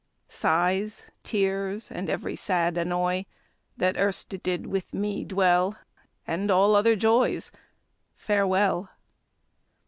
[0.29, 3.25] Sighs, tears, and every sad annoy,
[3.77, 5.77] That erst did with me dwell,
[6.25, 7.51] And all other joys,
[8.15, 8.89] Farewell!